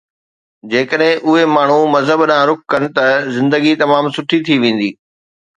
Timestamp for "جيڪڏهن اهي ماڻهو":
0.71-1.75